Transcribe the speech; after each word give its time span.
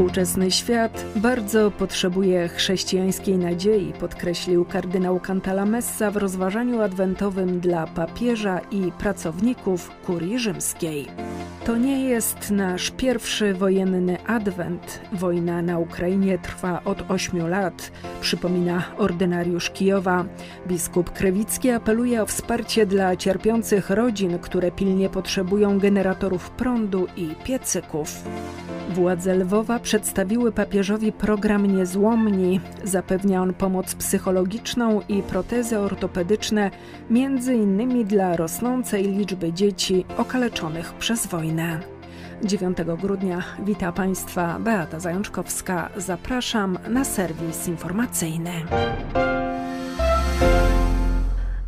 Współczesny 0.00 0.50
świat 0.50 1.04
bardzo 1.16 1.70
potrzebuje 1.70 2.48
chrześcijańskiej 2.48 3.38
nadziei, 3.38 3.92
podkreślił 3.92 4.64
kardynał 4.64 5.20
Cantalamessa 5.20 6.10
w 6.10 6.16
rozważaniu 6.16 6.80
adwentowym 6.80 7.60
dla 7.60 7.86
papieża 7.86 8.60
i 8.70 8.92
pracowników 8.92 9.90
kurii 10.06 10.38
rzymskiej. 10.38 11.06
To 11.64 11.76
nie 11.76 12.04
jest 12.04 12.50
nasz 12.50 12.90
pierwszy 12.90 13.54
wojenny 13.54 14.26
adwent. 14.26 15.00
Wojna 15.12 15.62
na 15.62 15.78
Ukrainie 15.78 16.38
trwa 16.38 16.84
od 16.84 17.10
ośmiu 17.10 17.46
lat, 17.46 17.92
przypomina 18.20 18.82
ordynariusz 18.98 19.70
Kijowa. 19.70 20.24
Biskup 20.68 21.10
Krewicki 21.10 21.70
apeluje 21.70 22.22
o 22.22 22.26
wsparcie 22.26 22.86
dla 22.86 23.16
cierpiących 23.16 23.90
rodzin, 23.90 24.38
które 24.38 24.70
pilnie 24.70 25.10
potrzebują 25.10 25.78
generatorów 25.78 26.50
prądu 26.50 27.06
i 27.16 27.34
piecyków. 27.44 28.24
Władze 28.90 29.34
Lwowa 29.34 29.78
przedstawiły 29.78 30.52
papieżowi 30.52 31.12
program 31.12 31.76
Niezłomni. 31.76 32.60
Zapewnia 32.84 33.42
on 33.42 33.54
pomoc 33.54 33.94
psychologiczną 33.94 35.00
i 35.08 35.22
protezy 35.22 35.78
ortopedyczne, 35.78 36.70
między 37.10 37.54
innymi 37.54 38.04
dla 38.04 38.36
rosnącej 38.36 39.04
liczby 39.04 39.52
dzieci 39.52 40.04
okaleczonych 40.16 40.92
przez 40.92 41.26
wojnę. 41.26 41.80
9 42.44 42.78
grudnia 43.00 43.42
wita 43.64 43.92
Państwa 43.92 44.58
Beata 44.60 45.00
Zajączkowska. 45.00 45.90
Zapraszam 45.96 46.78
na 46.88 47.04
serwis 47.04 47.68
informacyjny. 47.68 48.50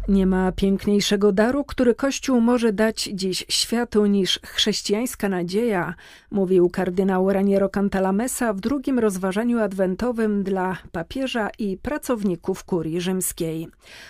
Nie 0.09 0.27
ma 0.27 0.53
piękniejszego 0.53 1.33
daru, 1.33 1.65
który 1.65 1.95
Kościół 1.95 2.41
może 2.41 2.73
dać 2.73 3.11
dziś 3.15 3.45
światu 3.49 4.07
niż 4.07 4.41
chrześcijańska 4.47 5.29
nadzieja, 5.29 5.95
mówił 6.31 6.71
kardynał 6.71 7.33
Raniero 7.33 7.69
Cantalamessa 7.69 8.53
w 8.53 8.61
drugim 8.61 8.99
rozważaniu 8.99 9.59
adwentowym 9.59 10.43
dla 10.43 10.79
papieża 10.93 11.51
i 11.59 11.77
pracowników 11.77 12.65
kurii 12.65 13.01
rzymskiej. 13.01 13.69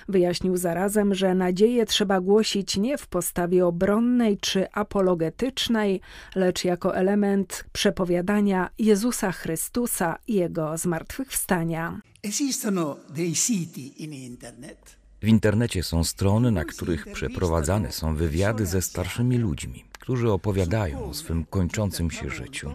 Wyjaśnił 0.09 0.57
zarazem, 0.57 1.15
że 1.15 1.35
nadzieję 1.35 1.87
trzeba 1.87 2.21
głosić 2.21 2.77
nie 2.77 2.99
w 2.99 3.07
postawie 3.07 3.67
obronnej 3.67 4.39
czy 4.39 4.71
apologetycznej, 4.73 6.01
lecz 6.35 6.65
jako 6.65 6.97
element 6.97 7.65
przepowiadania 7.73 8.71
Jezusa 8.79 9.33
Chrystusa 9.33 10.19
i 10.29 10.35
Jego 10.35 10.79
zmartwychwstania. 10.79 12.01
Esistono 12.23 12.97
dei 13.15 13.35
siti 13.35 14.05
in 14.05 14.13
internet 14.13 15.02
w 15.23 15.29
internecie 15.29 15.83
są 15.83 16.05
strony, 16.05 16.51
na 16.51 16.65
których 16.65 17.13
przeprowadzane 17.13 17.93
są 17.93 18.15
wywiady 18.15 18.67
ze 18.67 18.83
starszymi 18.83 19.39
ludźmi, 19.39 19.85
którzy 19.99 20.33
opowiadają 20.33 21.05
o 21.05 21.15
swym 21.15 21.45
kończącym 21.45 22.11
się 22.11 22.31
życiu. 22.31 22.75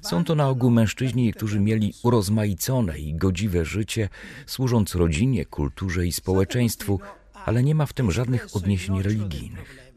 Są 0.00 0.24
to 0.24 0.34
na 0.34 0.48
ogół 0.48 0.70
mężczyźni, 0.70 1.32
którzy 1.32 1.60
mieli 1.60 1.94
urozmaicone 2.02 2.98
i 2.98 3.14
godziwe 3.14 3.64
życie, 3.64 4.08
służąc 4.46 4.94
rodzinie, 4.94 5.44
kulturze 5.44 6.06
i 6.06 6.12
społeczeństwu, 6.12 7.00
ale 7.44 7.62
nie 7.62 7.74
ma 7.74 7.86
w 7.86 7.92
tym 7.92 8.12
żadnych 8.12 8.56
odniesień 8.56 9.02
religijnych. 9.02 9.92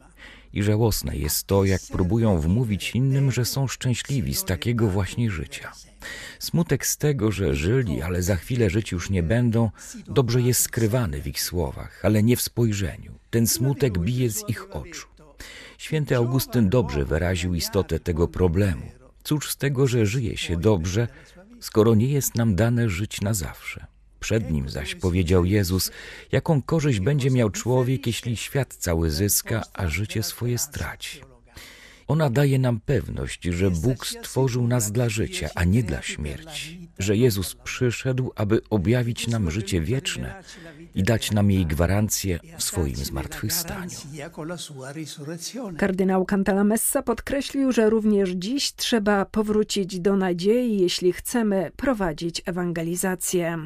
I 0.54 0.64
żałosne 0.64 1.18
jest 1.18 1.48
to, 1.48 1.66
jak 1.66 1.82
próbują 1.92 2.40
wmówić 2.40 2.96
innym, 2.96 3.32
że 3.32 3.46
są 3.46 3.68
szczęśliwi 3.68 4.36
z 4.36 4.44
takiego 4.44 4.88
właśnie 4.88 5.32
życia. 5.32 5.72
Smutek 6.40 6.86
z 6.86 6.98
tego, 6.98 7.32
że 7.32 7.56
żyli, 7.56 8.02
ale 8.02 8.24
za 8.24 8.36
chwilę 8.36 8.70
żyć 8.70 8.92
już 8.92 9.10
nie 9.10 9.24
będą, 9.24 9.70
dobrze 10.08 10.42
jest 10.42 10.62
skrywany 10.62 11.22
w 11.22 11.28
ich 11.28 11.42
słowach, 11.42 12.00
ale 12.06 12.24
nie 12.24 12.38
w 12.38 12.42
spojrzeniu. 12.42 13.12
Ten 13.30 13.48
smutek 13.48 14.00
bije 14.00 14.30
z 14.30 14.50
ich 14.50 14.76
oczu. 14.76 15.08
Święty 15.78 16.16
Augustyn 16.16 16.70
dobrze 16.70 17.06
wyraził 17.06 17.56
istotę 17.56 18.00
tego 18.00 18.28
problemu. 18.28 18.92
Cóż 19.24 19.50
z 19.50 19.58
tego, 19.58 19.88
że 19.88 20.06
żyje 20.06 20.38
się 20.38 20.58
dobrze, 20.58 21.08
skoro 21.60 21.96
nie 21.96 22.08
jest 22.08 22.36
nam 22.36 22.56
dane 22.56 22.90
żyć 22.90 23.22
na 23.22 23.34
zawsze? 23.34 23.86
Przed 24.20 24.52
nim 24.52 24.70
zaś 24.70 24.96
powiedział 24.96 25.46
Jezus, 25.46 25.92
jaką 26.32 26.62
korzyść 26.62 27.00
będzie 27.00 27.32
miał 27.32 27.50
człowiek, 27.50 28.08
jeśli 28.08 28.38
świat 28.38 28.74
cały 28.74 29.10
zyska, 29.10 29.64
a 29.74 29.88
życie 29.88 30.24
swoje 30.24 30.58
straci. 30.58 31.33
Ona 32.14 32.30
daje 32.30 32.60
nam 32.60 32.80
pewność, 32.80 33.44
że 33.44 33.72
Bóg 33.72 34.08
stworzył 34.08 34.68
nas 34.68 34.92
dla 34.92 35.10
życia, 35.10 35.50
a 35.56 35.64
nie 35.64 35.84
dla 35.84 36.02
śmierci, 36.02 36.90
że 37.00 37.18
Jezus 37.18 37.56
przyszedł, 37.56 38.32
aby 38.36 38.62
objawić 38.70 39.28
nam 39.28 39.52
życie 39.52 39.82
wieczne 39.82 40.44
i 40.96 41.04
dać 41.04 41.32
nam 41.32 41.52
jej 41.52 41.66
gwarancję 41.66 42.40
w 42.58 42.64
swoim 42.64 42.96
zmartwychwstaniu. 42.96 43.90
Kardynał 45.78 46.26
Cantalamessa 46.26 47.02
podkreślił, 47.02 47.72
że 47.72 47.90
również 47.90 48.30
dziś 48.30 48.74
trzeba 48.74 49.26
powrócić 49.26 50.00
do 50.00 50.16
nadziei, 50.16 50.80
jeśli 50.80 51.14
chcemy 51.14 51.72
prowadzić 51.76 52.42
ewangelizację. 52.46 53.58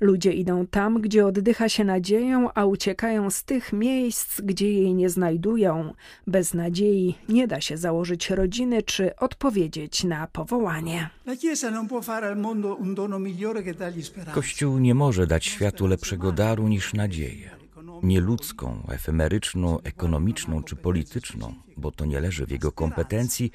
Ludzie 0.00 0.32
idą 0.32 0.66
tam, 0.66 1.00
gdzie 1.00 1.26
oddycha 1.26 1.68
się 1.68 1.84
nadzieją, 1.84 2.52
a 2.54 2.64
uciekają 2.64 3.30
z 3.30 3.44
tych 3.44 3.72
miejsc, 3.72 4.40
gdzie 4.40 4.72
jej 4.72 4.94
nie 4.94 5.10
znajdują. 5.10 5.94
Bez 6.26 6.54
nadziei 6.54 7.14
nie 7.28 7.46
da 7.46 7.60
się 7.60 7.81
założyć 7.82 8.30
rodziny 8.30 8.82
czy 8.82 9.16
odpowiedzieć 9.16 10.04
na 10.04 10.26
powołanie. 10.26 11.10
Kościół 14.34 14.78
nie 14.78 14.94
może 14.94 15.26
dać 15.26 15.44
światu 15.46 15.86
lepszego 15.86 16.32
daru 16.32 16.68
niż 16.68 16.94
nadzieję. 16.94 17.50
Nie 18.02 18.20
ludzką, 18.20 18.66
efemeryczną, 18.88 19.80
ekonomiczną 19.80 20.62
czy 20.62 20.76
polityczną, 20.76 21.54
bo 21.76 21.90
to 21.90 22.04
nie 22.04 22.20
leży 22.20 22.46
w 22.46 22.50
jego 22.50 22.72
kompetencji, 22.72 23.50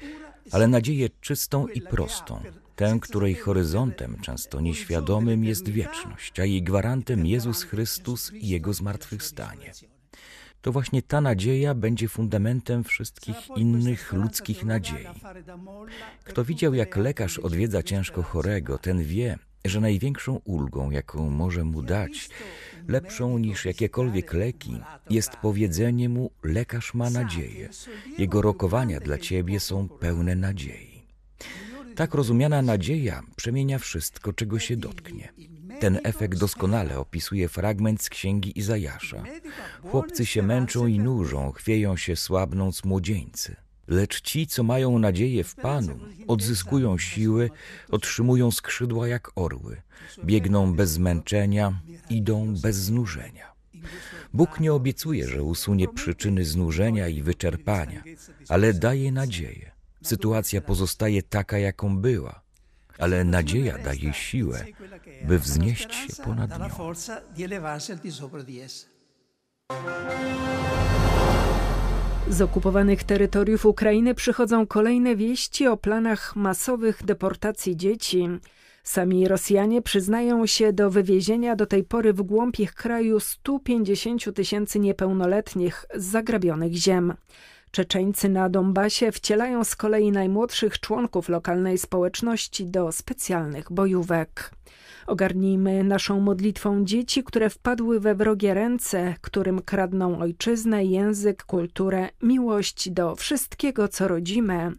ale 0.52 0.66
nadzieję 0.66 1.08
czystą 1.20 1.66
i 1.66 1.80
prostą, 1.80 2.42
tę, 2.76 2.98
której 3.00 3.34
horyzontem, 3.34 4.16
często 4.22 4.60
nieświadomym, 4.60 5.44
jest 5.44 5.68
wieczność, 5.68 6.40
a 6.40 6.44
jej 6.44 6.62
gwarantem 6.62 7.26
Jezus 7.26 7.62
Chrystus 7.62 8.32
i 8.32 8.48
Jego 8.48 8.72
zmartwychwstanie 8.72 9.72
to 10.62 10.72
właśnie 10.72 11.02
ta 11.02 11.20
nadzieja 11.20 11.74
będzie 11.74 12.08
fundamentem 12.08 12.84
wszystkich 12.84 13.36
innych 13.56 14.12
ludzkich 14.12 14.64
nadziei. 14.64 15.06
Kto 16.24 16.44
widział, 16.44 16.74
jak 16.74 16.96
lekarz 16.96 17.38
odwiedza 17.38 17.82
ciężko 17.82 18.22
chorego, 18.22 18.78
ten 18.78 19.04
wie, 19.04 19.38
że 19.64 19.80
największą 19.80 20.40
ulgą, 20.44 20.90
jaką 20.90 21.30
może 21.30 21.64
mu 21.64 21.82
dać, 21.82 22.28
lepszą 22.88 23.38
niż 23.38 23.64
jakiekolwiek 23.64 24.32
leki, 24.32 24.80
jest 25.10 25.36
powiedzenie 25.36 26.08
mu: 26.08 26.30
lekarz 26.42 26.94
ma 26.94 27.10
nadzieję. 27.10 27.68
Jego 28.18 28.42
rokowania 28.42 29.00
dla 29.00 29.18
ciebie 29.18 29.60
są 29.60 29.88
pełne 29.88 30.34
nadziei. 30.34 30.87
Tak 31.98 32.14
rozumiana 32.14 32.62
nadzieja 32.62 33.22
przemienia 33.36 33.78
wszystko, 33.78 34.32
czego 34.32 34.58
się 34.58 34.76
dotknie. 34.76 35.32
Ten 35.80 36.00
efekt 36.04 36.38
doskonale 36.38 36.98
opisuje 36.98 37.48
fragment 37.48 38.02
z 38.02 38.08
księgi 38.08 38.58
Izajasza. 38.58 39.24
Chłopcy 39.82 40.26
się 40.26 40.42
męczą 40.42 40.86
i 40.86 40.98
nużą, 40.98 41.52
chwieją 41.52 41.96
się 41.96 42.16
słabnąc 42.16 42.84
młodzieńcy. 42.84 43.56
Lecz 43.88 44.20
ci, 44.20 44.46
co 44.46 44.62
mają 44.62 44.98
nadzieję 44.98 45.44
w 45.44 45.54
Panu, 45.54 45.98
odzyskują 46.26 46.98
siły, 46.98 47.50
otrzymują 47.90 48.50
skrzydła 48.50 49.08
jak 49.08 49.30
orły, 49.34 49.82
biegną 50.24 50.74
bez 50.74 50.90
zmęczenia, 50.90 51.80
idą 52.10 52.54
bez 52.62 52.76
znużenia. 52.76 53.52
Bóg 54.34 54.60
nie 54.60 54.72
obiecuje, 54.72 55.28
że 55.28 55.42
usunie 55.42 55.88
przyczyny 55.88 56.44
znużenia 56.44 57.08
i 57.08 57.22
wyczerpania, 57.22 58.02
ale 58.48 58.74
daje 58.74 59.12
nadzieję. 59.12 59.77
Sytuacja 60.08 60.60
pozostaje 60.60 61.22
taka, 61.22 61.58
jaką 61.58 61.98
była 61.98 62.48
ale 62.98 63.24
nadzieja 63.24 63.78
daje 63.78 64.12
siłę, 64.12 64.64
by 65.24 65.38
wznieść 65.38 65.94
się 65.94 66.22
ponad 66.24 66.50
nią. 66.58 66.68
Z 72.28 72.40
okupowanych 72.40 73.04
terytoriów 73.04 73.66
Ukrainy 73.66 74.14
przychodzą 74.14 74.66
kolejne 74.66 75.16
wieści 75.16 75.66
o 75.66 75.76
planach 75.76 76.36
masowych 76.36 77.04
deportacji 77.04 77.76
dzieci. 77.76 78.28
Sami 78.82 79.28
Rosjanie 79.28 79.82
przyznają 79.82 80.46
się 80.46 80.72
do 80.72 80.90
wywiezienia 80.90 81.56
do 81.56 81.66
tej 81.66 81.84
pory 81.84 82.12
w 82.12 82.22
głąb 82.22 82.58
ich 82.58 82.74
kraju 82.74 83.20
150 83.20 84.34
tysięcy 84.34 84.78
niepełnoletnich 84.78 85.84
z 85.94 86.04
zagrabionych 86.04 86.74
ziem. 86.74 87.14
Czeczeńcy 87.70 88.28
na 88.28 88.48
Donbasie 88.48 89.12
wcielają 89.12 89.64
z 89.64 89.76
kolei 89.76 90.12
najmłodszych 90.12 90.80
członków 90.80 91.28
lokalnej 91.28 91.78
społeczności 91.78 92.66
do 92.66 92.92
specjalnych 92.92 93.72
bojówek. 93.72 94.50
Ogarnijmy 95.06 95.84
naszą 95.84 96.20
modlitwą 96.20 96.84
dzieci, 96.84 97.24
które 97.24 97.50
wpadły 97.50 98.00
we 98.00 98.14
wrogie 98.14 98.54
ręce, 98.54 99.14
którym 99.20 99.62
kradną 99.62 100.18
ojczyznę, 100.18 100.84
język, 100.84 101.44
kulturę, 101.44 102.08
miłość 102.22 102.90
do 102.90 103.16
wszystkiego, 103.16 103.88
co 103.88 104.08
rodzime, 104.08 104.72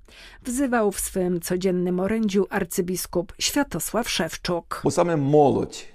wzywał 0.43 0.91
w 0.91 0.99
swym 0.99 1.41
codziennym 1.41 1.99
orędziu 1.99 2.47
arcybiskup 2.49 3.33
Światosław 3.39 4.09
Szewczuk. 4.09 4.81
Bo 4.83 4.91
same 4.91 5.17
młodź, 5.17 5.87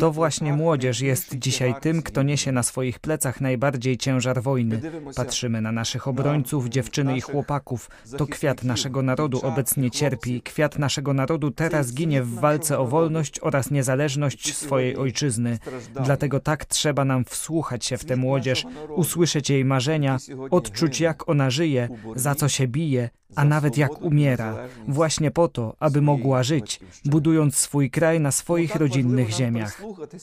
To 0.00 0.10
właśnie 0.12 0.52
młodzież 0.52 1.00
jest 1.00 1.34
dzisiaj 1.38 1.74
tym, 1.80 2.02
kto 2.02 2.22
niesie 2.22 2.52
na 2.52 2.62
swoich 2.62 2.98
plecach 2.98 3.40
najbardziej 3.40 3.96
ciężar 3.96 4.42
wojny. 4.42 4.80
Patrzymy 5.16 5.60
na 5.60 5.72
naszych 5.72 6.08
obrońców, 6.08 6.68
dziewczyny 6.68 7.16
i 7.16 7.20
chłopaków. 7.20 7.90
To 8.16 8.26
kwiat 8.26 8.64
naszego 8.64 9.02
narodu 9.02 9.40
obecnie 9.46 9.90
cierpi. 9.90 10.42
Kwiat 10.42 10.78
naszego 10.78 11.14
narodu 11.14 11.50
teraz 11.50 11.92
ginie 11.94 12.22
w 12.22 12.34
walce 12.34 12.78
o 12.78 12.86
wolność 12.86 13.40
oraz 13.40 13.70
niezależność 13.70 14.56
swojej 14.56 14.96
ojczyzny. 14.96 15.58
Dlatego 16.04 16.40
tak 16.40 16.64
trzeba 16.64 17.04
nam 17.04 17.24
wsłuchać 17.24 17.84
się 17.84 17.96
w 17.96 18.04
tę 18.04 18.16
młodzież, 18.16 18.66
usłyszeć 18.96 19.50
jej 19.50 19.64
marzenia, 19.64 20.16
odczuć 20.50 21.00
jak 21.00 21.28
ona 21.28 21.50
żyje, 21.50 21.88
za 22.16 22.34
co 22.34 22.48
się 22.48 22.68
bije, 22.68 23.10
a 23.36 23.44
nawet 23.44 23.76
jak 23.78 24.02
umiera, 24.02 24.56
właśnie 24.88 25.30
po 25.30 25.48
to, 25.48 25.76
aby 25.80 26.02
mogła 26.02 26.42
żyć, 26.42 26.80
budując 27.04 27.56
swój 27.56 27.90
kraj 27.90 28.20
na 28.20 28.32
swoich 28.32 28.76
rodzinnych 28.76 29.30
ziemiach. 29.30 29.82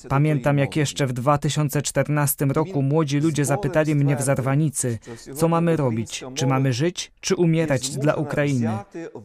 Pamiętam, 0.09 0.57
jak 0.57 0.75
jeszcze 0.75 1.07
w 1.07 1.13
2014 1.13 2.45
roku 2.45 2.81
młodzi 2.81 3.19
ludzie 3.19 3.45
zapytali 3.45 3.95
mnie 3.95 4.15
w 4.15 4.21
Zarwanicy, 4.21 4.99
co 5.35 5.47
mamy 5.47 5.75
robić, 5.75 6.23
czy 6.33 6.47
mamy 6.47 6.73
żyć, 6.73 7.11
czy 7.21 7.35
umierać 7.35 7.89
dla 7.89 8.15
Ukrainy. 8.15 8.69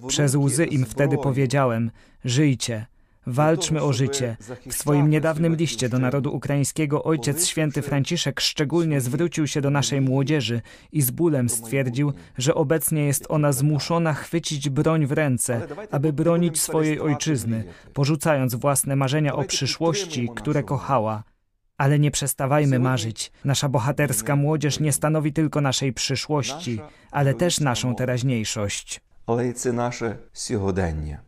Przez 0.09 0.35
łzy 0.35 0.65
im 0.65 0.85
wtedy 0.85 1.19
powiedziałem: 1.19 1.91
żyjcie. 2.25 2.87
Walczmy 3.30 3.82
o 3.82 3.94
życie. 3.94 4.38
W 4.70 4.74
swoim 4.74 5.10
niedawnym 5.10 5.56
liście 5.56 5.90
do 5.90 6.00
narodu 6.00 6.36
ukraińskiego 6.36 7.04
ojciec 7.04 7.48
święty 7.48 7.82
Franciszek 7.82 8.42
szczególnie 8.42 9.02
zwrócił 9.02 9.48
się 9.48 9.62
do 9.62 9.70
naszej 9.70 10.02
młodzieży 10.02 10.62
i 10.92 11.02
z 11.02 11.12
bólem 11.12 11.50
stwierdził, 11.50 12.14
że 12.38 12.56
obecnie 12.56 13.06
jest 13.06 13.26
ona 13.30 13.52
zmuszona 13.52 14.14
chwycić 14.14 14.70
broń 14.70 15.06
w 15.06 15.12
ręce, 15.12 15.68
aby 15.92 16.14
bronić 16.14 16.62
swojej 16.62 17.00
ojczyzny, 17.00 17.64
porzucając 17.94 18.56
własne 18.56 18.96
marzenia 18.96 19.36
o 19.36 19.44
przyszłości, 19.44 20.30
które 20.36 20.64
kochała. 20.64 21.24
Ale 21.78 22.00
nie 22.00 22.12
przestawajmy 22.12 22.80
marzyć. 22.80 23.32
Nasza 23.46 23.70
bohaterska 23.70 24.36
młodzież 24.36 24.80
nie 24.80 24.92
stanowi 24.92 25.34
tylko 25.34 25.62
naszej 25.62 25.94
przyszłości, 25.94 26.82
ale 27.12 27.34
też 27.34 27.60
naszą 27.60 27.96
teraźniejszość. 27.96 29.02
Ale 29.28 29.54
to 29.54 29.74
nasze 29.74 30.18
сьогодення. 30.34 31.20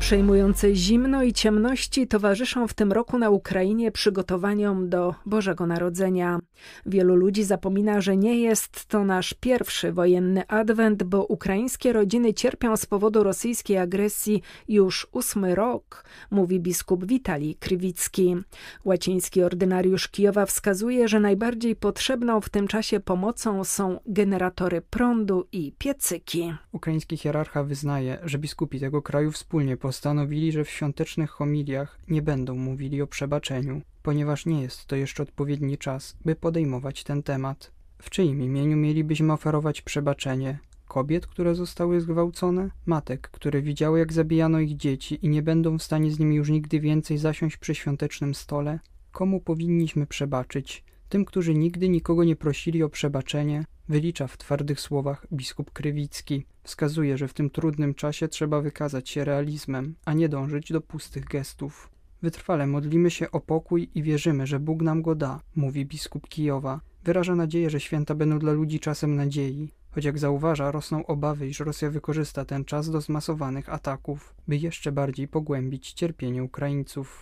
Przejmujące 0.00 0.74
zimno 0.74 1.22
i 1.22 1.32
ciemności 1.32 2.08
towarzyszą 2.08 2.68
w 2.68 2.74
tym 2.74 2.92
roku 2.92 3.18
na 3.18 3.30
Ukrainie 3.30 3.92
przygotowaniom 3.92 4.88
do 4.88 5.14
Bożego 5.26 5.66
Narodzenia. 5.66 6.38
Wielu 6.86 7.16
ludzi 7.16 7.44
zapomina, 7.44 8.00
że 8.00 8.16
nie 8.16 8.40
jest 8.40 8.86
to 8.86 9.04
nasz 9.04 9.34
pierwszy 9.34 9.92
wojenny 9.92 10.46
adwent, 10.48 11.02
bo 11.02 11.24
ukraińskie 11.24 11.92
rodziny 11.92 12.34
cierpią 12.34 12.76
z 12.76 12.86
powodu 12.86 13.22
rosyjskiej 13.22 13.78
agresji 13.78 14.42
już 14.68 15.06
ósmy 15.12 15.54
rok, 15.54 16.04
mówi 16.30 16.60
biskup 16.60 17.06
Witalij 17.06 17.54
Krywicki. 17.54 18.36
Łaciński 18.84 19.42
ordynariusz 19.42 20.08
Kijowa 20.08 20.46
wskazuje, 20.46 21.08
że 21.08 21.20
najbardziej 21.20 21.76
potrzebną 21.76 22.40
w 22.40 22.48
tym 22.48 22.68
czasie 22.68 23.00
pomocą 23.00 23.64
są 23.64 24.00
generatory 24.06 24.80
prądu 24.80 25.46
i 25.52 25.72
piecyki. 25.78 26.54
Ukraiński 26.72 27.16
hierarcha 27.16 27.64
wyznaje, 27.64 28.18
że 28.22 28.38
biskupi 28.38 28.80
tego 28.80 29.02
kraju 29.02 29.32
wspólnie 29.32 29.76
postanowili, 29.88 30.52
że 30.52 30.64
w 30.64 30.70
świątecznych 30.70 31.30
homiliach 31.30 31.98
nie 32.08 32.22
będą 32.22 32.56
mówili 32.56 33.02
o 33.02 33.06
przebaczeniu, 33.06 33.82
ponieważ 34.02 34.46
nie 34.46 34.62
jest 34.62 34.86
to 34.86 34.96
jeszcze 34.96 35.22
odpowiedni 35.22 35.78
czas, 35.78 36.16
by 36.24 36.36
podejmować 36.36 37.04
ten 37.04 37.22
temat. 37.22 37.72
W 38.02 38.10
czyim 38.10 38.42
imieniu 38.42 38.76
mielibyśmy 38.76 39.32
oferować 39.32 39.82
przebaczenie? 39.82 40.58
Kobiet, 40.88 41.26
które 41.26 41.54
zostały 41.54 42.00
zgwałcone? 42.00 42.70
Matek, 42.86 43.28
które 43.30 43.62
widziały, 43.62 43.98
jak 43.98 44.12
zabijano 44.12 44.60
ich 44.60 44.76
dzieci 44.76 45.18
i 45.22 45.28
nie 45.28 45.42
będą 45.42 45.78
w 45.78 45.82
stanie 45.82 46.10
z 46.10 46.18
nimi 46.18 46.36
już 46.36 46.50
nigdy 46.50 46.80
więcej 46.80 47.18
zasiąść 47.18 47.56
przy 47.56 47.74
świątecznym 47.74 48.34
stole? 48.34 48.78
Komu 49.12 49.40
powinniśmy 49.40 50.06
przebaczyć? 50.06 50.84
Tym, 51.08 51.24
którzy 51.24 51.54
nigdy 51.54 51.88
nikogo 51.88 52.24
nie 52.24 52.36
prosili 52.36 52.82
o 52.82 52.88
przebaczenie, 52.88 53.64
wylicza 53.88 54.26
w 54.26 54.36
twardych 54.36 54.80
słowach 54.80 55.26
biskup 55.32 55.70
Krywicki. 55.70 56.44
Wskazuje, 56.62 57.18
że 57.18 57.28
w 57.28 57.34
tym 57.34 57.50
trudnym 57.50 57.94
czasie 57.94 58.28
trzeba 58.28 58.60
wykazać 58.60 59.08
się 59.08 59.24
realizmem, 59.24 59.94
a 60.04 60.12
nie 60.12 60.28
dążyć 60.28 60.72
do 60.72 60.80
pustych 60.80 61.24
gestów. 61.24 61.90
Wytrwale 62.22 62.66
modlimy 62.66 63.10
się 63.10 63.30
o 63.30 63.40
pokój 63.40 63.90
i 63.94 64.02
wierzymy, 64.02 64.46
że 64.46 64.60
Bóg 64.60 64.82
nam 64.82 65.02
go 65.02 65.14
da, 65.14 65.40
mówi 65.56 65.86
biskup 65.86 66.28
Kijowa. 66.28 66.80
Wyraża 67.04 67.34
nadzieję, 67.34 67.70
że 67.70 67.80
święta 67.80 68.14
będą 68.14 68.38
dla 68.38 68.52
ludzi 68.52 68.80
czasem 68.80 69.16
nadziei, 69.16 69.72
choć 69.90 70.04
jak 70.04 70.18
zauważa, 70.18 70.70
rosną 70.70 71.06
obawy, 71.06 71.48
iż 71.48 71.60
Rosja 71.60 71.90
wykorzysta 71.90 72.44
ten 72.44 72.64
czas 72.64 72.90
do 72.90 73.00
zmasowanych 73.00 73.68
ataków, 73.68 74.34
by 74.48 74.56
jeszcze 74.56 74.92
bardziej 74.92 75.28
pogłębić 75.28 75.92
cierpienie 75.92 76.44
Ukraińców. 76.44 77.20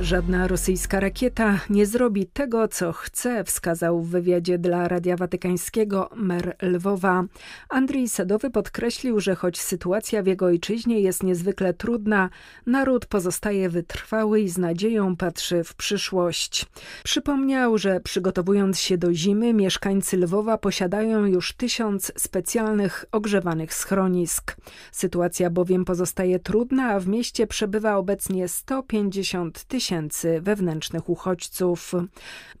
Żadna 0.00 0.46
rosyjska 0.48 1.00
rakieta 1.00 1.60
nie 1.70 1.86
zrobi 1.86 2.26
tego, 2.26 2.68
co 2.68 2.92
chce, 2.92 3.44
wskazał 3.44 4.02
w 4.02 4.08
wywiadzie 4.08 4.58
dla 4.58 4.88
Radia 4.88 5.16
Watykańskiego 5.16 6.10
mer 6.16 6.56
Lwowa. 6.62 7.24
Andrzej 7.68 8.08
Sadowy 8.08 8.50
podkreślił, 8.50 9.20
że 9.20 9.34
choć 9.34 9.60
sytuacja 9.60 10.22
w 10.22 10.26
jego 10.26 10.46
ojczyźnie 10.46 11.00
jest 11.00 11.22
niezwykle 11.22 11.74
trudna, 11.74 12.30
naród 12.66 13.06
pozostaje 13.06 13.68
wytrwały 13.68 14.40
i 14.40 14.48
z 14.48 14.58
nadzieją 14.58 15.16
patrzy 15.16 15.64
w 15.64 15.74
przyszłość. 15.74 16.66
Przypomniał, 17.04 17.78
że 17.78 18.00
przygotowując 18.00 18.80
się 18.80 18.98
do 18.98 19.14
zimy, 19.14 19.54
mieszkańcy 19.54 20.16
Lwowa 20.16 20.58
posiadają 20.58 21.26
już 21.26 21.52
tysiąc 21.52 22.12
specjalnych 22.16 23.04
ogrzewanych 23.12 23.74
schronisk. 23.74 24.56
Sytuacja 24.92 25.50
bowiem 25.50 25.84
pozostaje 25.84 26.38
trudna, 26.38 26.90
a 26.90 27.00
w 27.00 27.08
mieście 27.08 27.46
przebywa 27.46 27.96
obecnie 27.96 28.48
150 28.48 29.64
tysięcy 29.64 29.87
tysięcy 29.88 30.40
wewnętrznych 30.40 31.08
uchodźców. 31.08 31.92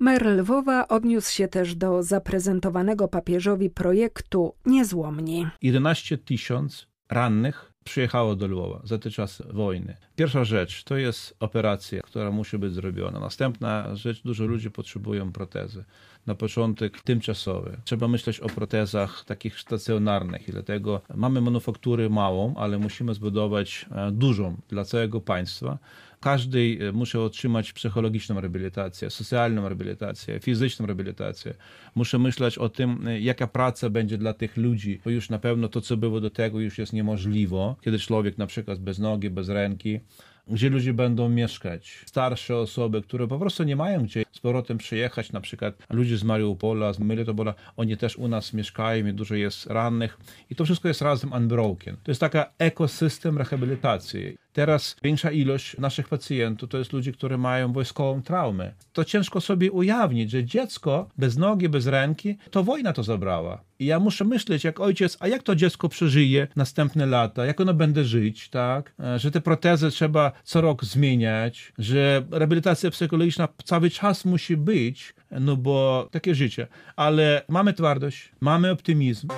Mer 0.00 0.26
Lwowa 0.26 0.88
odniósł 0.88 1.32
się 1.32 1.48
też 1.48 1.74
do 1.74 2.02
zaprezentowanego 2.02 3.08
papieżowi 3.08 3.70
projektu 3.70 4.54
Niezłomni. 4.66 5.46
11 5.62 6.18
tysięcy 6.18 6.86
rannych 7.10 7.72
przyjechało 7.84 8.36
do 8.36 8.46
Lwowa 8.46 8.80
za 8.84 8.98
ten 8.98 9.12
czas 9.12 9.42
wojny. 9.50 9.96
Pierwsza 10.18 10.44
rzecz 10.44 10.84
to 10.84 10.96
jest 10.96 11.36
operacja, 11.40 12.02
która 12.02 12.30
musi 12.30 12.58
być 12.58 12.72
zrobiona. 12.72 13.20
Następna 13.20 13.96
rzecz, 13.96 14.22
dużo 14.22 14.46
ludzi 14.46 14.70
potrzebują 14.70 15.32
protezy. 15.32 15.84
Na 16.26 16.34
początek 16.34 17.00
tymczasowe. 17.02 17.76
Trzeba 17.84 18.08
myśleć 18.08 18.40
o 18.40 18.46
protezach 18.46 19.24
takich 19.24 19.60
stacjonarnych 19.60 20.48
i 20.48 20.52
dlatego 20.52 21.00
mamy 21.14 21.40
manufakturę 21.40 22.08
małą, 22.08 22.54
ale 22.56 22.78
musimy 22.78 23.14
zbudować 23.14 23.86
e, 23.90 24.10
dużą 24.12 24.56
dla 24.68 24.84
całego 24.84 25.20
państwa 25.20 25.78
każdy 26.20 26.78
e, 26.80 26.92
musi 26.92 27.18
otrzymać 27.18 27.72
psychologiczną 27.72 28.34
rehabilitację, 28.34 29.10
socjalną 29.10 29.62
rehabilitację, 29.62 30.40
fizyczną 30.40 30.86
rehabilitację. 30.86 31.54
Muszę 31.94 32.18
myśleć 32.18 32.58
o 32.58 32.68
tym, 32.68 33.08
e, 33.08 33.20
jaka 33.20 33.46
praca 33.46 33.90
będzie 33.90 34.18
dla 34.18 34.32
tych 34.32 34.56
ludzi, 34.56 35.00
bo 35.04 35.10
już 35.10 35.30
na 35.30 35.38
pewno 35.38 35.68
to, 35.68 35.80
co 35.80 35.96
było 35.96 36.20
do 36.20 36.30
tego, 36.30 36.60
już 36.60 36.78
jest 36.78 36.92
niemożliwe, 36.92 37.74
kiedy 37.80 37.98
człowiek 37.98 38.38
na 38.38 38.46
przykład 38.46 38.78
bez 38.78 38.98
nogi, 38.98 39.30
bez 39.30 39.48
ręki, 39.48 40.00
gdzie 40.48 40.70
ludzie 40.70 40.94
będą 40.94 41.28
mieszkać. 41.28 42.04
Starsze 42.06 42.56
osoby, 42.56 43.02
które 43.02 43.28
po 43.28 43.38
prostu 43.38 43.64
nie 43.64 43.76
mają 43.76 44.02
gdzie 44.02 44.22
z 44.32 44.38
powrotem 44.38 44.78
przyjechać, 44.78 45.32
na 45.32 45.40
przykład 45.40 45.74
ludzie 45.90 46.16
z 46.16 46.24
Mariupola, 46.24 46.92
z 46.92 46.98
Melitopola, 46.98 47.54
oni 47.76 47.96
też 47.96 48.16
u 48.16 48.28
nas 48.28 48.52
mieszkają 48.52 49.06
i 49.06 49.12
dużo 49.12 49.34
jest 49.34 49.66
rannych 49.66 50.18
i 50.50 50.54
to 50.54 50.64
wszystko 50.64 50.88
jest 50.88 51.02
razem 51.02 51.32
unbroken. 51.32 51.96
To 52.04 52.10
jest 52.10 52.20
taka 52.20 52.52
ekosystem 52.58 53.38
rehabilitacji. 53.38 54.38
Teraz 54.52 54.96
większa 55.02 55.30
ilość 55.30 55.78
naszych 55.78 56.08
pacjentów 56.08 56.70
to 56.70 56.78
jest 56.78 56.92
ludzie, 56.92 57.12
którzy 57.12 57.38
mają 57.38 57.72
wojskową 57.72 58.22
traumę. 58.22 58.72
To 58.92 59.04
ciężko 59.04 59.40
sobie 59.40 59.72
ujawnić, 59.72 60.30
że 60.30 60.44
dziecko 60.44 61.08
bez 61.18 61.36
nogi, 61.36 61.68
bez 61.68 61.86
ręki, 61.86 62.36
to 62.50 62.64
wojna 62.64 62.92
to 62.92 63.02
zabrała. 63.02 63.60
I 63.78 63.86
ja 63.86 64.00
muszę 64.00 64.24
myśleć 64.24 64.64
jak 64.64 64.80
ojciec, 64.80 65.16
a 65.20 65.28
jak 65.28 65.42
to 65.42 65.54
dziecko 65.54 65.88
przeżyje 65.88 66.48
następne 66.56 67.06
lata, 67.06 67.46
jak 67.46 67.60
ono 67.60 67.74
będzie 67.74 68.04
żyć, 68.04 68.48
tak? 68.48 68.94
E, 69.00 69.18
że 69.18 69.30
te 69.30 69.40
protezy 69.40 69.90
trzeba 69.90 70.32
co 70.44 70.60
rok 70.60 70.84
zmieniać, 70.84 71.72
że 71.78 72.24
rehabilitacja 72.30 72.90
psychologiczna 72.90 73.48
cały 73.64 73.90
czas 73.90 74.24
musi 74.24 74.56
być, 74.56 75.14
no 75.30 75.56
bo 75.56 76.08
takie 76.10 76.34
życie. 76.34 76.66
Ale 76.96 77.42
mamy 77.48 77.72
twardość, 77.72 78.32
mamy 78.40 78.70
optymizm. 78.70 79.28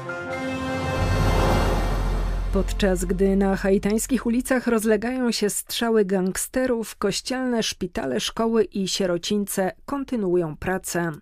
Podczas 2.52 3.04
gdy 3.04 3.36
na 3.36 3.56
haitańskich 3.56 4.26
ulicach 4.26 4.66
rozlegają 4.66 5.32
się 5.32 5.50
strzały 5.50 6.04
gangsterów, 6.04 6.96
kościelne 6.96 7.62
szpitale, 7.62 8.20
szkoły 8.20 8.64
i 8.64 8.88
sierocińce 8.88 9.72
kontynuują 9.86 10.56
pracę. 10.56 11.12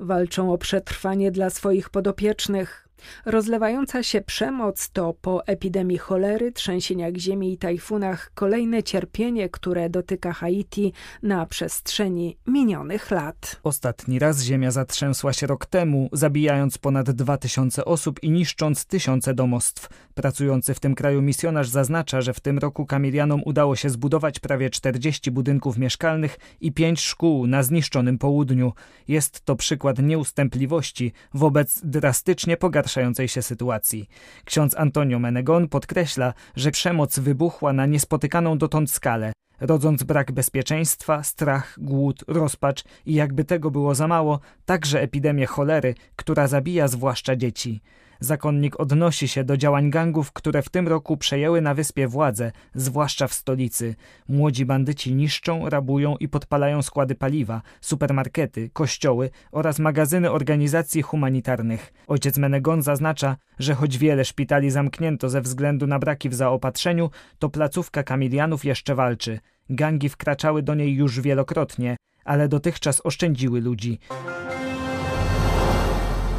Walczą 0.00 0.52
o 0.52 0.58
przetrwanie 0.58 1.30
dla 1.30 1.50
swoich 1.50 1.90
podopiecznych. 1.90 2.83
Rozlewająca 3.24 4.02
się 4.02 4.20
przemoc 4.20 4.90
to 4.90 5.14
po 5.20 5.46
epidemii 5.46 5.98
cholery, 5.98 6.52
trzęsieniach 6.52 7.16
ziemi 7.16 7.52
i 7.52 7.58
tajfunach 7.58 8.30
kolejne 8.34 8.82
cierpienie, 8.82 9.48
które 9.48 9.90
dotyka 9.90 10.32
Haiti 10.32 10.92
na 11.22 11.46
przestrzeni 11.46 12.36
minionych 12.46 13.10
lat. 13.10 13.60
Ostatni 13.62 14.18
raz 14.18 14.42
ziemia 14.42 14.70
zatrzęsła 14.70 15.32
się 15.32 15.46
rok 15.46 15.66
temu, 15.66 16.08
zabijając 16.12 16.78
ponad 16.78 17.10
2000 17.10 17.84
osób 17.84 18.22
i 18.22 18.30
niszcząc 18.30 18.86
tysiące 18.86 19.34
domostw. 19.34 19.88
Pracujący 20.14 20.74
w 20.74 20.80
tym 20.80 20.94
kraju 20.94 21.22
misjonarz 21.22 21.68
zaznacza, 21.68 22.20
że 22.20 22.34
w 22.34 22.40
tym 22.40 22.58
roku 22.58 22.86
Kamilianom 22.86 23.42
udało 23.44 23.76
się 23.76 23.90
zbudować 23.90 24.40
prawie 24.40 24.70
40 24.70 25.30
budynków 25.30 25.78
mieszkalnych 25.78 26.38
i 26.60 26.72
5 26.72 27.00
szkół 27.00 27.46
na 27.46 27.62
zniszczonym 27.62 28.18
południu. 28.18 28.72
Jest 29.08 29.40
to 29.44 29.56
przykład 29.56 29.98
nieustępliwości 29.98 31.12
wobec 31.34 31.80
drastycznie 31.84 32.56
pogarszającej 32.84 33.28
się 33.28 33.42
sytuacji. 33.42 34.08
Ksiądz 34.44 34.74
Antonio 34.76 35.18
Menegon 35.18 35.68
podkreśla, 35.68 36.34
że 36.56 36.70
przemoc 36.70 37.18
wybuchła 37.18 37.72
na 37.72 37.86
niespotykaną 37.86 38.58
dotąd 38.58 38.90
skalę 38.90 39.32
rodząc 39.60 40.02
brak 40.02 40.32
bezpieczeństwa, 40.32 41.22
strach, 41.22 41.76
głód, 41.78 42.24
rozpacz 42.28 42.84
i 43.06 43.14
jakby 43.14 43.44
tego 43.44 43.70
było 43.70 43.94
za 43.94 44.08
mało, 44.08 44.40
także 44.64 45.00
epidemię 45.00 45.46
cholery, 45.46 45.94
która 46.16 46.46
zabija 46.46 46.88
zwłaszcza 46.88 47.36
dzieci. 47.36 47.80
Zakonnik 48.24 48.80
odnosi 48.80 49.28
się 49.28 49.44
do 49.44 49.56
działań 49.56 49.90
gangów, 49.90 50.32
które 50.32 50.62
w 50.62 50.68
tym 50.68 50.88
roku 50.88 51.16
przejęły 51.16 51.60
na 51.60 51.74
wyspie 51.74 52.08
władzę, 52.08 52.52
zwłaszcza 52.74 53.26
w 53.28 53.34
stolicy. 53.34 53.94
Młodzi 54.28 54.66
bandyci 54.66 55.14
niszczą, 55.14 55.68
rabują 55.68 56.16
i 56.16 56.28
podpalają 56.28 56.82
składy 56.82 57.14
paliwa, 57.14 57.62
supermarkety, 57.80 58.70
kościoły 58.72 59.30
oraz 59.52 59.78
magazyny 59.78 60.30
organizacji 60.30 61.02
humanitarnych. 61.02 61.92
Ojciec 62.06 62.38
Menegon 62.38 62.82
zaznacza, 62.82 63.36
że 63.58 63.74
choć 63.74 63.98
wiele 63.98 64.24
szpitali 64.24 64.70
zamknięto 64.70 65.28
ze 65.28 65.40
względu 65.40 65.86
na 65.86 65.98
braki 65.98 66.28
w 66.28 66.34
zaopatrzeniu, 66.34 67.10
to 67.38 67.48
placówka 67.48 68.02
Kamilianów 68.02 68.64
jeszcze 68.64 68.94
walczy. 68.94 69.40
Gangi 69.70 70.08
wkraczały 70.08 70.62
do 70.62 70.74
niej 70.74 70.94
już 70.94 71.20
wielokrotnie, 71.20 71.96
ale 72.24 72.48
dotychczas 72.48 73.00
oszczędziły 73.04 73.60
ludzi. 73.60 73.98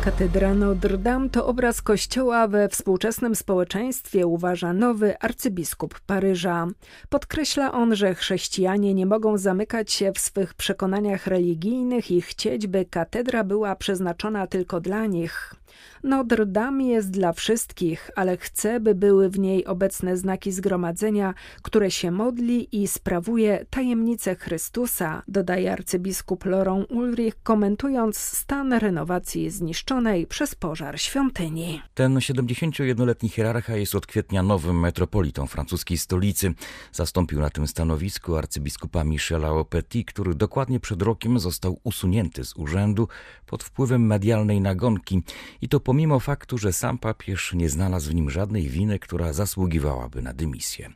Katedra 0.06 0.54
Notre 0.54 0.98
Dame 0.98 1.30
to 1.30 1.46
obraz 1.46 1.82
kościoła 1.82 2.48
we 2.48 2.70
współczesnym 2.70 3.36
społeczeństwie, 3.36 4.28
uważa 4.28 4.74
nowy 4.74 5.20
arcybiskup 5.20 6.00
Paryża. 6.00 6.68
Podkreśla 7.10 7.72
on, 7.72 7.96
że 7.96 8.16
chrześcijanie 8.16 8.94
nie 8.94 9.06
mogą 9.06 9.38
zamykać 9.38 9.92
się 9.92 10.12
w 10.12 10.20
swych 10.20 10.54
przekonaniach 10.54 11.28
religijnych 11.28 12.12
i 12.12 12.22
chcieć, 12.22 12.68
by 12.68 12.86
katedra 12.86 13.44
była 13.44 13.76
przeznaczona 13.76 14.48
tylko 14.48 14.82
dla 14.82 15.06
nich. 15.06 15.54
Notre 16.03 16.46
Dame 16.46 16.84
jest 16.84 17.12
dla 17.12 17.34
wszystkich, 17.34 18.12
ale 18.15 18.38
chce, 18.38 18.79
by 18.79 18.96
były 18.96 19.29
w 19.29 19.39
niej 19.39 19.65
obecne 19.65 20.17
znaki 20.17 20.51
zgromadzenia, 20.51 21.34
które 21.62 21.91
się 21.91 22.12
modli 22.12 22.84
i 22.84 22.88
sprawuje 22.88 23.65
tajemnicę 23.70 24.36
Chrystusa, 24.36 25.24
dodaje 25.27 25.72
arcybiskup 25.72 26.46
Laurent 26.46 26.91
Ulrich, 26.91 27.44
komentując 27.44 28.17
stan 28.17 28.74
renowacji 28.74 29.50
zniszczonej 29.50 30.27
przez 30.27 30.55
pożar 30.55 31.00
świątyni. 31.00 31.82
Ten 31.94 32.15
71-letni 32.15 33.29
hierarcha 33.29 33.75
jest 33.75 33.96
od 33.96 34.05
kwietnia 34.05 34.44
nowym 34.44 34.79
metropolitą 34.79 35.48
francuskiej 35.48 35.98
stolicy. 35.98 36.53
Zastąpił 36.91 37.39
na 37.39 37.50
tym 37.50 37.67
stanowisku 37.67 38.36
arcybiskupa 38.36 39.03
Michela 39.03 39.51
Opetit, 39.51 40.08
który 40.08 40.36
dokładnie 40.36 40.79
przed 40.79 41.01
rokiem 41.01 41.39
został 41.39 41.79
usunięty 41.84 42.46
z 42.46 42.55
urzędu 42.55 43.08
pod 43.46 43.63
wpływem 43.63 44.05
medialnej 44.05 44.62
nagonki 44.62 45.22
i 45.66 45.68
to 45.68 45.80
pomimo 45.80 46.20
faktu, 46.20 46.58
że 46.58 46.74
sam 46.74 46.98
papież 46.98 47.54
nie 47.54 47.70
znalazł 47.70 48.12
w 48.12 48.16
nim 48.16 48.30
żadnej 48.30 48.70
winy, 48.70 49.00
która 49.00 49.34
zasługiwałaby 49.34 50.22
na 50.22 50.34
dymisję. 50.34 50.90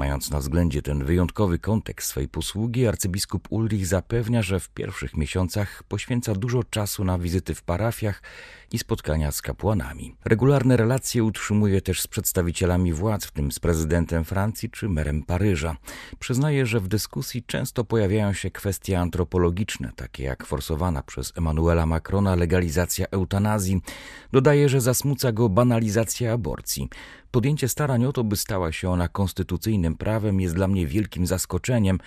Mając 0.00 0.30
na 0.30 0.38
względzie 0.38 0.82
ten 0.82 1.04
wyjątkowy 1.04 1.58
kontekst 1.58 2.08
swej 2.08 2.28
posługi, 2.28 2.86
arcybiskup 2.86 3.48
Ulrich 3.50 3.86
zapewnia, 3.86 4.42
że 4.42 4.60
w 4.60 4.68
pierwszych 4.68 5.16
miesiącach 5.16 5.82
poświęca 5.82 6.34
dużo 6.34 6.64
czasu 6.64 7.04
na 7.04 7.18
wizyty 7.18 7.54
w 7.54 7.62
parafiach 7.62 8.22
i 8.72 8.78
spotkania 8.78 9.32
z 9.32 9.42
kapłanami. 9.42 10.14
Regularne 10.24 10.76
relacje 10.76 11.24
utrzymuje 11.24 11.80
też 11.80 12.00
z 12.00 12.06
przedstawicielami 12.06 12.92
władz, 12.92 13.24
w 13.24 13.30
tym 13.30 13.52
z 13.52 13.58
prezydentem 13.58 14.24
Francji 14.24 14.70
czy 14.70 14.88
merem 14.88 15.22
Paryża. 15.22 15.76
Przyznaje, 16.18 16.66
że 16.66 16.80
w 16.80 16.88
dyskusji 16.88 17.42
często 17.42 17.84
pojawiają 17.84 18.32
się 18.32 18.50
kwestie 18.50 19.00
antropologiczne, 19.00 19.92
takie 19.96 20.24
jak 20.24 20.46
forsowana 20.46 21.02
przez 21.02 21.32
Emmanuela 21.36 21.86
Macrona 21.86 22.34
legalizacja 22.34 23.06
eutanazji. 23.10 23.80
Dodaje, 24.32 24.68
że 24.68 24.80
zasmuca 24.80 25.32
go 25.32 25.48
banalizacja 25.48 26.32
aborcji. 26.32 26.88
Podjęcie 27.30 27.68
starań 27.68 28.04
o 28.04 28.12
to, 28.12 28.24
by 28.24 28.36
stała 28.36 28.72
się 28.72 28.90
ona 28.90 29.08
konstytucyjnym 29.08 29.96
prawem, 29.96 30.40
jest 30.40 30.54
dla 30.54 30.68
mnie 30.68 30.86
wielkim 30.86 31.26
zaskoczeniem, 31.26 31.98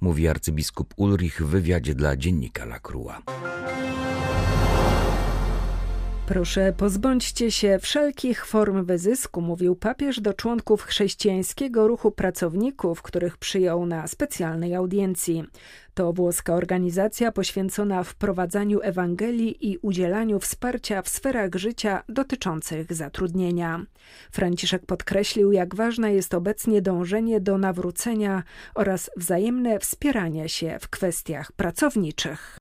mówi 0.00 0.28
arcybiskup 0.28 0.94
Ulrich 0.96 1.42
w 1.42 1.46
wywiadzie 1.46 1.94
dla 1.94 2.16
dziennika 2.16 2.62
La 2.64 2.78
Croix. 2.78 3.22
Proszę, 6.26 6.72
pozbądźcie 6.76 7.50
się 7.50 7.78
wszelkich 7.82 8.46
form 8.46 8.84
wyzysku, 8.84 9.40
mówił 9.40 9.76
papież 9.76 10.20
do 10.20 10.34
członków 10.34 10.82
chrześcijańskiego 10.82 11.88
ruchu 11.88 12.10
pracowników, 12.10 13.02
których 13.02 13.36
przyjął 13.36 13.86
na 13.86 14.06
specjalnej 14.06 14.74
audiencji. 14.74 15.44
To 15.94 16.12
włoska 16.12 16.54
organizacja 16.54 17.32
poświęcona 17.32 18.02
wprowadzaniu 18.04 18.80
Ewangelii 18.82 19.70
i 19.70 19.78
udzielaniu 19.78 20.38
wsparcia 20.38 21.02
w 21.02 21.08
sferach 21.08 21.54
życia 21.54 22.02
dotyczących 22.08 22.92
zatrudnienia. 22.92 23.86
Franciszek 24.30 24.86
podkreślił, 24.86 25.52
jak 25.52 25.74
ważne 25.74 26.14
jest 26.14 26.34
obecnie 26.34 26.82
dążenie 26.82 27.40
do 27.40 27.58
nawrócenia 27.58 28.42
oraz 28.74 29.10
wzajemne 29.16 29.78
wspieranie 29.78 30.48
się 30.48 30.78
w 30.80 30.88
kwestiach 30.88 31.52
pracowniczych. 31.52 32.58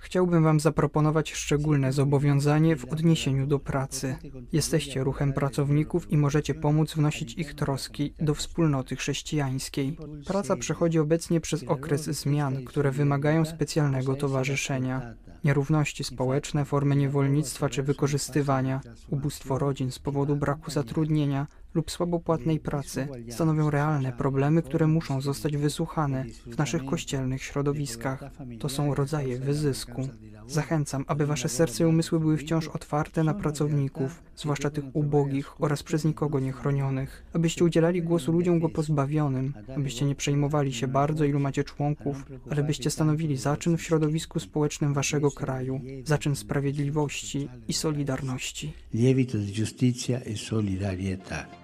Chciałbym 0.00 0.44
Wam 0.44 0.60
zaproponować 0.60 1.32
szczególne 1.32 1.92
zobowiązanie 1.92 2.76
w 2.76 2.84
odniesieniu 2.84 3.46
do 3.46 3.58
pracy. 3.58 4.16
Jesteście 4.52 5.04
ruchem 5.04 5.32
pracowników 5.32 6.12
i 6.12 6.16
możecie 6.16 6.54
pomóc 6.54 6.94
wnosić 6.94 7.34
ich 7.34 7.54
troski 7.54 8.14
do 8.18 8.34
wspólnoty 8.34 8.96
chrześcijańskiej. 8.96 9.83
Praca 10.26 10.56
przechodzi 10.56 10.98
obecnie 10.98 11.40
przez 11.40 11.64
okres 11.64 12.04
zmian, 12.04 12.64
które 12.64 12.90
wymagają 12.90 13.44
specjalnego 13.44 14.14
towarzyszenia. 14.14 15.14
Nierówności 15.44 16.04
społeczne, 16.04 16.64
formy 16.64 16.96
niewolnictwa 16.96 17.68
czy 17.68 17.82
wykorzystywania, 17.82 18.80
ubóstwo 19.10 19.58
rodzin 19.58 19.90
z 19.90 19.98
powodu 19.98 20.36
braku 20.36 20.70
zatrudnienia, 20.70 21.46
lub 21.74 21.90
słabopłatnej 21.90 22.60
pracy 22.60 23.08
stanowią 23.30 23.70
realne 23.70 24.12
problemy, 24.12 24.62
które 24.62 24.86
muszą 24.86 25.20
zostać 25.20 25.56
wysłuchane 25.56 26.24
w 26.46 26.58
naszych 26.58 26.84
kościelnych 26.84 27.42
środowiskach. 27.42 28.24
To 28.60 28.68
są 28.68 28.94
rodzaje 28.94 29.38
wyzysku. 29.38 30.08
Zachęcam, 30.46 31.04
aby 31.08 31.26
wasze 31.26 31.48
serce 31.48 31.84
i 31.84 31.86
umysły 31.86 32.20
były 32.20 32.36
wciąż 32.36 32.68
otwarte 32.68 33.24
na 33.24 33.34
pracowników, 33.34 34.22
zwłaszcza 34.36 34.70
tych 34.70 34.96
ubogich 34.96 35.60
oraz 35.62 35.82
przez 35.82 36.04
nikogo 36.04 36.40
niechronionych, 36.40 37.24
abyście 37.32 37.64
udzielali 37.64 38.02
głosu 38.02 38.32
ludziom 38.32 38.60
go 38.60 38.68
pozbawionym, 38.68 39.54
abyście 39.76 40.04
nie 40.04 40.14
przejmowali 40.14 40.72
się 40.72 40.88
bardzo, 40.88 41.24
ilu 41.24 41.40
macie 41.40 41.64
członków, 41.64 42.24
ale 42.50 42.62
byście 42.62 42.90
stanowili 42.90 43.36
zaczyn 43.36 43.76
w 43.76 43.82
środowisku 43.82 44.40
społecznym 44.40 44.94
waszego 44.94 45.30
kraju, 45.30 45.80
zaczyn 46.04 46.36
sprawiedliwości 46.36 47.48
i 47.68 47.72
solidarności. 47.72 48.72
Lievito 48.94 49.38
di 49.38 49.52
giustizia 49.52 50.18
e 50.18 50.36
solidarietà. 50.36 51.63